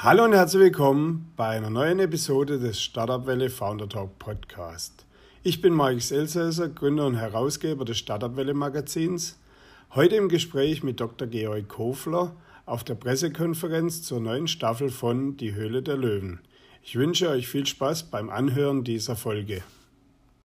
[0.00, 5.04] Hallo und herzlich willkommen bei einer neuen Episode des Startup Welle Founder Talk Podcast.
[5.42, 9.36] Ich bin Markus Elsässer, Gründer und Herausgeber des Startup Welle Magazins.
[9.96, 11.26] Heute im Gespräch mit Dr.
[11.26, 16.42] Georg Kofler auf der Pressekonferenz zur neuen Staffel von Die Höhle der Löwen.
[16.84, 19.64] Ich wünsche euch viel Spaß beim Anhören dieser Folge.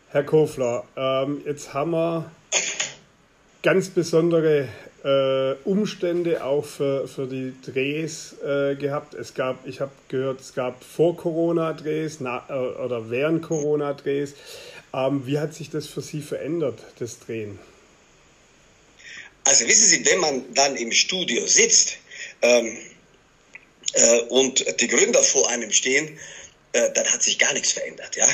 [0.10, 2.30] Herr Kofler, ähm, jetzt haben wir
[3.64, 4.68] ganz besondere
[5.04, 9.14] äh, Umstände auch für, für die Drehs äh, gehabt.
[9.14, 14.34] Es gab, ich habe gehört, es gab vor Corona-Drehs äh, oder während Corona-Drehs.
[14.94, 17.60] Ähm, wie hat sich das für Sie verändert, das Drehen?
[19.44, 21.98] Also wissen Sie, wenn man dann im Studio sitzt
[22.42, 22.78] ähm,
[23.94, 26.20] äh, und die Gründer vor einem stehen,
[26.74, 28.28] äh, dann hat sich gar nichts verändert, ja.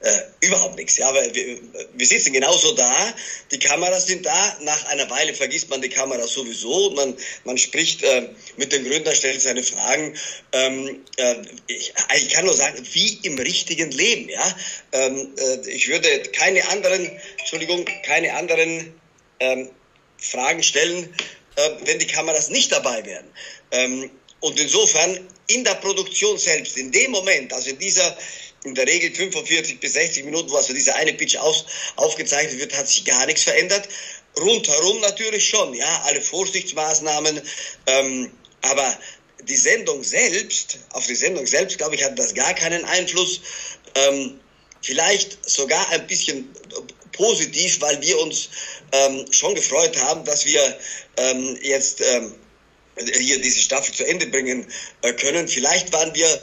[0.00, 0.96] Äh, überhaupt nichts.
[0.96, 1.58] Ja, weil wir,
[1.94, 3.14] wir sitzen genauso da,
[3.50, 8.04] die Kameras sind da, nach einer Weile vergisst man die Kamera sowieso, man, man spricht
[8.04, 10.16] äh, mit dem Gründer, stellt seine Fragen.
[10.52, 11.34] Ähm, äh,
[11.66, 14.28] ich, ich kann nur sagen, wie im richtigen Leben.
[14.28, 14.56] Ja?
[14.92, 18.94] Ähm, äh, ich würde keine anderen, Entschuldigung, keine anderen
[19.40, 19.68] ähm,
[20.18, 21.12] Fragen stellen,
[21.56, 23.26] äh, wenn die Kameras nicht dabei wären.
[23.72, 28.16] Ähm, und insofern in der Produktion selbst, in dem Moment, also in dieser
[28.64, 31.64] in der Regel 45 bis 60 Minuten, wo also dieser eine Pitch auf,
[31.96, 33.88] aufgezeichnet wird, hat sich gar nichts verändert.
[34.40, 37.40] Rundherum natürlich schon, ja, alle Vorsichtsmaßnahmen,
[37.86, 38.30] ähm,
[38.62, 38.98] aber
[39.42, 43.40] die Sendung selbst, auf die Sendung selbst, glaube ich, hat das gar keinen Einfluss.
[43.94, 44.40] Ähm,
[44.82, 46.48] vielleicht sogar ein bisschen
[47.12, 48.48] positiv, weil wir uns
[48.92, 50.78] ähm, schon gefreut haben, dass wir
[51.16, 52.34] ähm, jetzt ähm,
[52.96, 54.66] hier diese Staffel zu Ende bringen
[55.02, 55.48] äh, können.
[55.48, 56.42] Vielleicht waren wir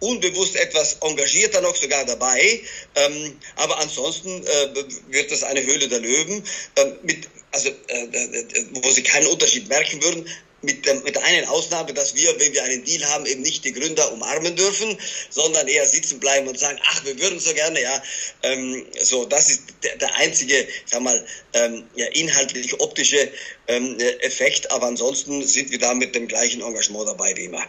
[0.00, 2.60] unbewusst etwas engagierter noch sogar dabei.
[2.94, 4.68] Ähm, aber ansonsten äh,
[5.08, 6.42] wird das eine Höhle der Löwen,
[6.76, 10.28] äh, mit, also, äh, äh, wo sie keinen Unterschied merken würden.
[10.62, 13.64] Mit, der, mit der einen Ausnahme, dass wir, wenn wir einen Deal haben, eben nicht
[13.64, 14.98] die Gründer umarmen dürfen,
[15.30, 18.02] sondern eher sitzen bleiben und sagen, ach, wir würden so gerne, ja.
[18.42, 23.30] Ähm, so, das ist der, der einzige, sag mal, ähm, ja, inhaltlich optische
[23.68, 24.68] ähm, Effekt.
[24.72, 27.64] Aber ansonsten sind wir da mit dem gleichen Engagement dabei wie immer.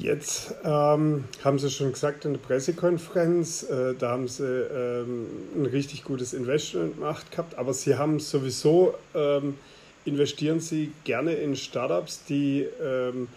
[0.00, 5.66] Jetzt ähm, haben Sie schon gesagt in der Pressekonferenz, äh, da haben Sie ähm, ein
[5.66, 9.58] richtig gutes Investment gemacht gehabt, aber Sie haben sowieso, ähm,
[10.06, 13.28] investieren Sie gerne in Startups, die ähm,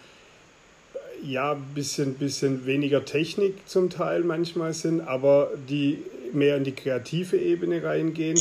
[1.22, 5.98] ja ein bisschen, bisschen weniger Technik zum Teil manchmal sind, aber die
[6.32, 8.40] mehr in die kreative Ebene reingehen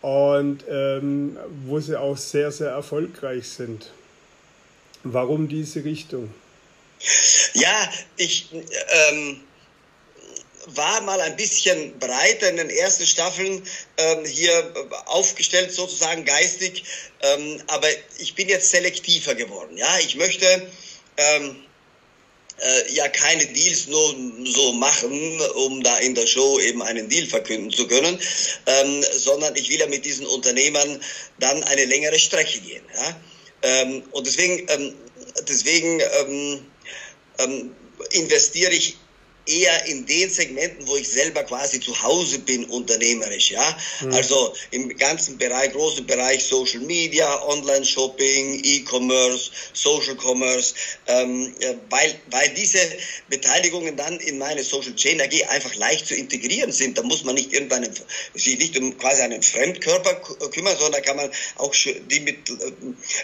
[0.00, 1.36] und ähm,
[1.66, 3.90] wo Sie auch sehr, sehr erfolgreich sind.
[5.02, 6.30] Warum diese Richtung?
[7.60, 9.40] Ja, ich ähm,
[10.66, 14.72] war mal ein bisschen breiter in den ersten Staffeln ähm, hier
[15.06, 16.84] aufgestellt, sozusagen geistig,
[17.22, 17.88] ähm, aber
[18.18, 19.76] ich bin jetzt selektiver geworden.
[19.76, 20.70] Ja, ich möchte
[21.16, 21.56] ähm,
[22.60, 24.14] äh, ja keine Deals nur
[24.44, 28.20] so machen, um da in der Show eben einen Deal verkünden zu können,
[28.66, 31.00] ähm, sondern ich will ja mit diesen Unternehmern
[31.40, 32.84] dann eine längere Strecke gehen.
[32.94, 33.20] Ja?
[33.62, 34.94] Ähm, und deswegen, ähm,
[35.48, 36.00] deswegen
[37.38, 37.74] ähm,
[38.10, 38.96] investiere ich
[39.48, 43.76] eher in den Segmenten, wo ich selber quasi zu Hause bin, unternehmerisch, ja.
[44.00, 44.12] Mhm.
[44.12, 50.74] Also im ganzen Bereich, großen Bereich Social Media, Online-Shopping, E-Commerce, Social Commerce,
[51.06, 51.54] ähm,
[51.90, 52.78] weil, weil diese
[53.28, 56.98] Beteiligungen dann in meine Social Chain AG einfach leicht zu integrieren sind.
[56.98, 57.92] Da muss man nicht irgendeinen,
[58.34, 60.14] sich nicht um quasi einen Fremdkörper
[60.50, 61.74] kümmern, sondern kann man auch
[62.10, 62.72] die mit äh,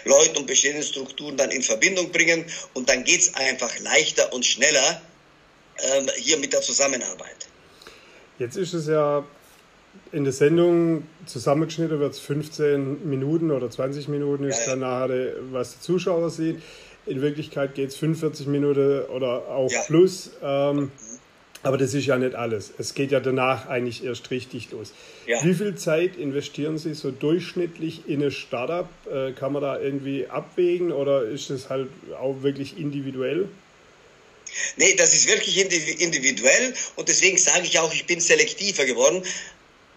[0.05, 5.01] Leuten und bestehenden Strukturen dann in Verbindung bringen und dann geht's einfach leichter und schneller
[5.79, 7.47] ähm, hier mit der Zusammenarbeit.
[8.39, 9.23] Jetzt ist es ja
[10.11, 15.33] in der Sendung zusammengeschnitten, wird es 15 Minuten oder 20 Minuten, ist ja, dann nachher,
[15.51, 16.61] was der Zuschauer sieht.
[17.05, 19.81] In Wirklichkeit geht es 45 Minuten oder auch ja.
[19.87, 20.31] plus.
[20.41, 20.91] Ähm,
[21.65, 22.71] aber das ist ja nicht alles.
[22.77, 24.93] Es geht ja danach eigentlich erst richtig los.
[25.25, 25.43] Ja.
[25.43, 28.87] Wie viel Zeit investieren Sie so durchschnittlich in ein Startup?
[29.11, 33.49] Äh, kann man da irgendwie abwägen oder ist es halt auch wirklich individuell?
[34.77, 39.23] Nee, das ist wirklich individuell und deswegen sage ich auch, ich bin selektiver geworden,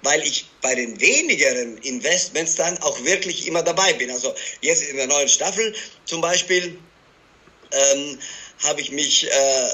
[0.02, 4.10] weil ich bei den wenigeren Investments dann auch wirklich immer dabei bin.
[4.10, 5.75] Also jetzt in der neuen Staffel
[6.05, 6.78] zum Beispiel
[7.72, 8.19] ähm,
[8.62, 9.69] habe ich mich äh,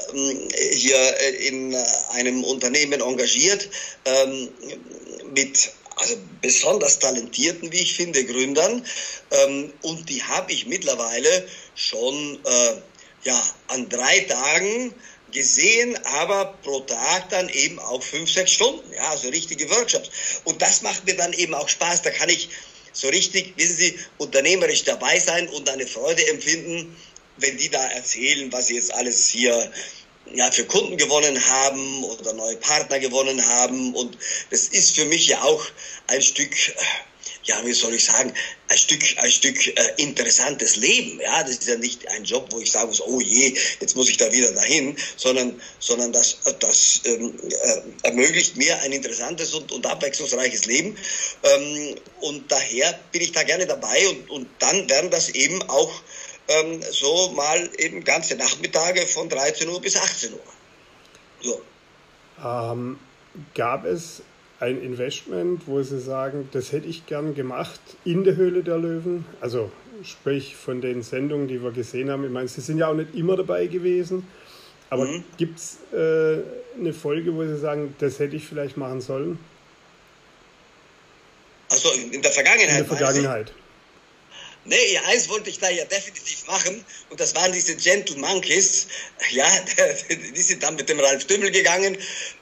[0.73, 1.75] hier in
[2.11, 3.69] einem Unternehmen engagiert
[4.05, 4.49] ähm,
[5.33, 8.85] mit also besonders talentierten, wie ich finde, Gründern.
[9.31, 12.73] Ähm, und die habe ich mittlerweile schon äh,
[13.25, 14.93] ja, an drei Tagen
[15.31, 20.09] gesehen, aber pro Tag dann eben auch fünf, sechs Stunden, ja, also richtige Workshops.
[20.45, 22.03] Und das macht mir dann eben auch Spaß.
[22.03, 22.49] Da kann ich
[22.93, 26.95] so richtig, wissen Sie, unternehmerisch dabei sein und eine Freude empfinden,
[27.37, 29.71] wenn die da erzählen, was sie jetzt alles hier
[30.33, 33.93] ja, für Kunden gewonnen haben oder neue Partner gewonnen haben.
[33.93, 34.17] Und
[34.49, 35.65] das ist für mich ja auch
[36.07, 36.55] ein Stück,
[37.43, 38.33] ja, wie soll ich sagen,
[38.67, 41.19] ein Stück, ein Stück äh, interessantes Leben.
[41.21, 44.09] Ja, das ist ja nicht ein Job, wo ich sagen muss, oh je, jetzt muss
[44.09, 49.71] ich da wieder dahin, sondern, sondern das, das ähm, äh, ermöglicht mir ein interessantes und,
[49.71, 50.97] und abwechslungsreiches Leben.
[51.43, 55.91] Ähm, und daher bin ich da gerne dabei und, und dann werden das eben auch
[56.47, 60.39] ähm, so mal eben ganze Nachmittage von 13 Uhr bis 18 Uhr.
[61.41, 61.61] So.
[62.43, 62.99] Ähm,
[63.53, 64.21] gab es
[64.59, 69.25] ein Investment, wo Sie sagen, das hätte ich gern gemacht in der Höhle der Löwen?
[69.41, 69.71] Also
[70.03, 72.23] sprich von den Sendungen, die wir gesehen haben.
[72.23, 74.27] Ich meine, Sie sind ja auch nicht immer dabei gewesen.
[74.89, 75.23] Aber mhm.
[75.37, 76.41] gibt es äh,
[76.79, 79.39] eine Folge, wo Sie sagen, das hätte ich vielleicht machen sollen?
[81.69, 82.69] Also in der Vergangenheit.
[82.69, 83.53] In der Vergangenheit.
[84.65, 88.87] Nee, eins wollte ich da ja definitiv machen und das waren diese Gentle Monkeys.
[89.31, 89.47] Ja,
[90.35, 91.97] die sind dann mit dem Ralf Dümmel gegangen,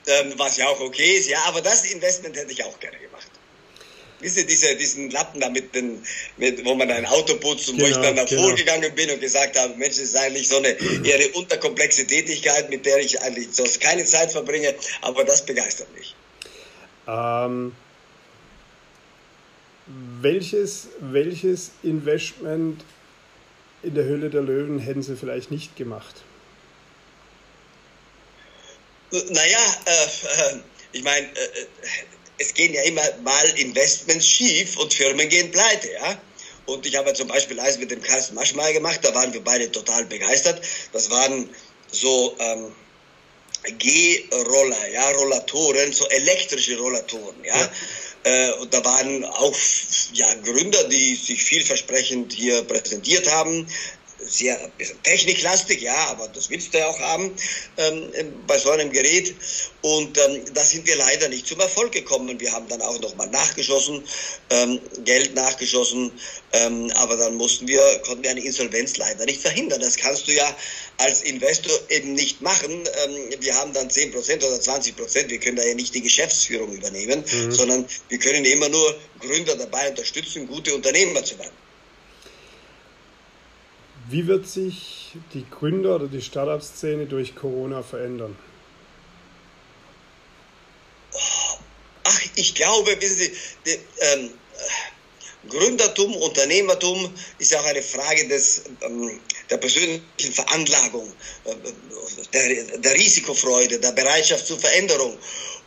[0.07, 1.29] ähm, was ja auch okay ist.
[1.29, 3.27] Ja, aber das Investment hätte ich auch gerne gemacht.
[4.19, 6.01] Wisst ihr, diese, diesen Lappen da mit den,
[6.37, 8.55] mit, wo man ein Auto putzt und genau, wo ich genau, dann davor genau.
[8.55, 10.69] gegangen bin und gesagt habe, Mensch, das ist eigentlich so eine
[11.03, 15.93] eher eine unterkomplexe Tätigkeit, mit der ich eigentlich sonst keine Zeit verbringe, aber das begeistert
[15.93, 16.15] mich.
[17.07, 17.75] Ähm,
[19.85, 22.83] welches, welches Investment
[23.81, 26.15] in der Höhle der Löwen hätten Sie vielleicht nicht gemacht?
[29.11, 30.59] Naja, äh, äh,
[30.93, 31.65] ich meine, äh,
[32.39, 36.19] es gehen ja immer mal Investments schief und Firmen gehen pleite, ja.
[36.65, 39.41] Und ich habe ja zum Beispiel eins mit dem Carsten Maschmeyer gemacht, da waren wir
[39.43, 40.61] beide total begeistert.
[40.93, 41.49] Das waren
[41.91, 42.73] so ähm,
[43.77, 47.55] G-Roller, ja, Rollatoren, so elektrische Rollatoren, ja.
[47.55, 47.71] ja.
[48.23, 49.55] Äh, und da waren auch
[50.13, 53.67] ja, Gründer, die sich vielversprechend hier präsentiert haben.
[54.19, 54.57] Sehr
[55.03, 57.35] techniklastig, ja, aber das willst du ja auch haben
[57.77, 58.09] ähm,
[58.47, 59.35] bei so einem Gerät.
[59.81, 62.39] Und ähm, da sind wir leider nicht zum Erfolg gekommen.
[62.39, 64.03] Wir haben dann auch nochmal nachgeschossen,
[64.49, 66.11] ähm, Geld nachgeschossen,
[66.53, 69.81] ähm, aber dann mussten wir, konnten wir eine Insolvenz leider nicht verhindern.
[69.81, 70.55] Das kannst du ja
[70.97, 72.71] als Investor eben nicht machen.
[72.71, 77.23] Ähm, wir haben dann 10% oder 20%, wir können da ja nicht die Geschäftsführung übernehmen,
[77.29, 77.51] mhm.
[77.51, 81.62] sondern wir können immer nur Gründer dabei unterstützen, gute Unternehmer zu werden.
[84.09, 88.35] Wie wird sich die Gründer- oder die Startup-Szene durch Corona verändern?
[92.03, 93.31] Ach, ich glaube, wissen Sie,
[93.65, 94.33] die, ähm,
[95.49, 99.19] Gründertum, Unternehmertum ist auch eine Frage des, ähm,
[99.49, 101.11] der persönlichen Veranlagung,
[101.45, 101.55] äh,
[102.33, 105.17] der, der, Risikofreude, der Bereitschaft zur Veränderung.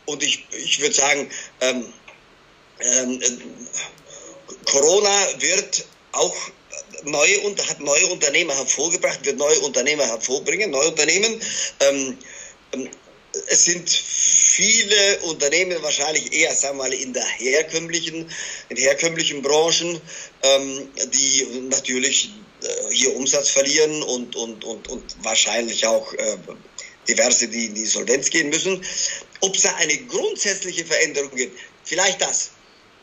[0.05, 1.29] Und ich, ich würde sagen,
[1.61, 1.93] ähm,
[2.79, 3.21] ähm,
[4.65, 6.35] Corona wird auch
[7.03, 11.41] neue, hat neue Unternehmer hervorgebracht, wird neue Unternehmer hervorbringen, neue Unternehmen.
[11.79, 12.17] Ähm,
[12.73, 12.89] ähm
[13.49, 18.29] es sind viele Unternehmen wahrscheinlich eher, sagen wir mal, in der herkömmlichen,
[18.69, 20.01] in herkömmlichen Branchen,
[20.43, 26.37] ähm, die natürlich äh, hier Umsatz verlieren und, und, und, und wahrscheinlich auch äh,
[27.07, 28.83] diverse, die in die Solvenz gehen müssen.
[29.41, 32.51] Ob es da eine grundsätzliche Veränderung gibt, vielleicht das.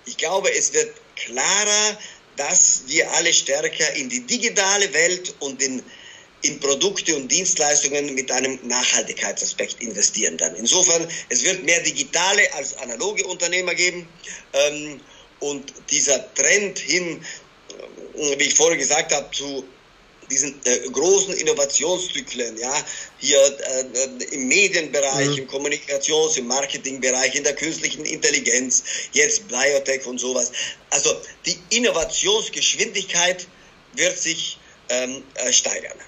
[0.07, 1.99] Ich glaube, es wird klarer,
[2.37, 5.83] dass wir alle stärker in die digitale Welt und in
[6.45, 10.55] in Produkte und Dienstleistungen mit einem Nachhaltigkeitsaspekt investieren dann.
[10.57, 14.07] Insofern, es wird mehr digitale als analoge Unternehmer geben
[14.53, 15.01] ähm,
[15.41, 17.25] und dieser Trend hin,
[18.17, 19.67] äh, wie ich vorher gesagt habe, zu
[20.35, 22.75] diesen äh, großen Innovationszyklen, ja,
[23.19, 25.39] hier äh, im Medienbereich, mhm.
[25.39, 30.51] im Kommunikations-, im Marketingbereich, in der künstlichen Intelligenz, jetzt Biotech und sowas.
[30.91, 31.11] Also
[31.47, 33.47] die Innovationsgeschwindigkeit
[33.95, 35.99] wird sich ähm, äh, steigern.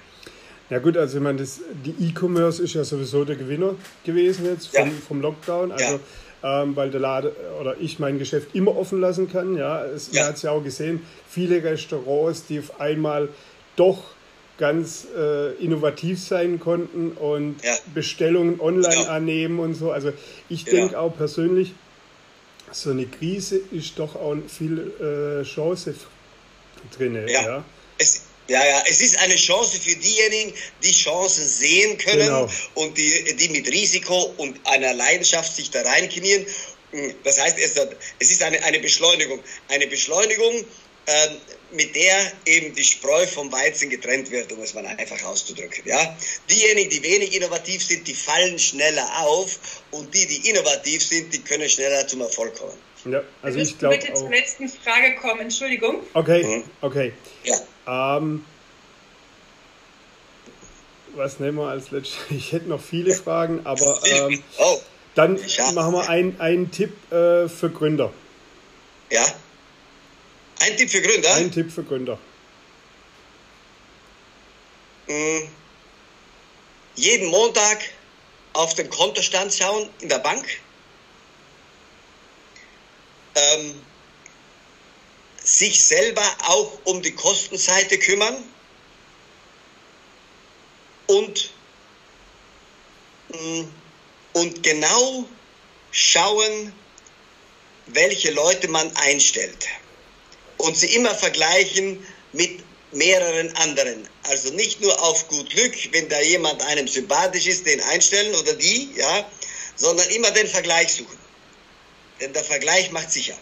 [0.70, 4.66] Ja gut, also ich meine, das, die E-Commerce ist ja sowieso der Gewinner gewesen jetzt
[4.76, 4.94] vom, ja.
[5.06, 5.70] vom Lockdown.
[5.70, 6.00] Also
[6.42, 6.62] ja.
[6.62, 7.30] ähm, weil der Laden
[7.60, 9.56] oder ich mein Geschäft immer offen lassen kann.
[9.56, 10.22] Ja, es, ja.
[10.22, 13.28] man hat es ja auch gesehen, viele Restaurants, die auf einmal
[13.76, 14.15] doch
[14.58, 17.76] ganz äh, innovativ sein konnten und ja.
[17.94, 19.08] Bestellungen online ja.
[19.08, 19.90] annehmen und so.
[19.90, 20.12] Also
[20.48, 21.00] ich denke ja.
[21.00, 21.72] auch persönlich,
[22.72, 25.94] so eine Krise ist doch auch viel äh, Chance
[26.96, 27.26] drin.
[27.28, 27.64] Ja.
[27.98, 32.48] Es, ja, ja, es ist eine Chance für diejenigen, die Chancen sehen können genau.
[32.74, 36.46] und die, die mit Risiko und einer Leidenschaft sich da reinknien.
[37.24, 37.74] Das heißt, es,
[38.20, 39.40] es ist eine, eine Beschleunigung.
[39.68, 40.64] Eine Beschleunigung,
[41.06, 41.28] äh,
[41.72, 45.82] mit der eben die Spreu vom Weizen getrennt wird, um es mal einfach auszudrücken.
[45.84, 46.16] Ja?
[46.50, 49.58] Diejenigen, die wenig innovativ sind, die fallen schneller auf
[49.90, 52.78] und die, die innovativ sind, die können schneller zum Erfolg kommen.
[53.12, 56.02] Ja, also ich glaube bitte zur letzten Frage kommen, Entschuldigung.
[56.14, 56.64] Okay, mhm.
[56.80, 57.12] okay.
[57.44, 58.16] Ja.
[58.18, 58.44] Ähm,
[61.14, 62.18] was nehmen wir als letztes?
[62.30, 64.80] Ich hätte noch viele Fragen, aber ähm, oh,
[65.14, 65.72] dann ja.
[65.72, 68.12] machen wir einen, einen Tipp äh, für Gründer.
[69.10, 69.24] Ja.
[70.60, 71.34] Ein Tipp für Gründer?
[71.34, 72.18] Ein Tipp für Gründer.
[75.06, 75.48] Mhm.
[76.96, 77.78] Jeden Montag
[78.54, 80.46] auf den Kontostand schauen in der Bank.
[83.34, 83.80] Ähm,
[85.44, 88.42] sich selber auch um die Kostenseite kümmern
[91.06, 91.50] und,
[93.28, 93.64] mm,
[94.32, 95.28] und genau
[95.92, 96.72] schauen,
[97.86, 99.68] welche Leute man einstellt.
[100.66, 102.60] Und sie immer vergleichen mit
[102.92, 104.08] mehreren anderen.
[104.24, 108.54] Also nicht nur auf gut Glück, wenn da jemand einem sympathisch ist, den einstellen oder
[108.54, 109.30] die, ja,
[109.76, 111.18] sondern immer den Vergleich suchen.
[112.20, 113.34] Denn der Vergleich macht sicher.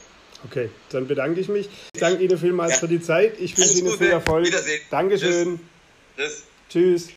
[0.44, 1.68] Okay, dann bedanke ich mich.
[1.94, 2.78] Ich danke Ihnen vielmals ja.
[2.78, 3.40] für die Zeit.
[3.40, 4.46] Ich wünsche Ihnen viel Erfolg.
[4.46, 4.82] Wiedersehen.
[4.90, 5.60] Dankeschön.
[6.16, 6.42] Tschüss.
[6.68, 7.08] Tschüss.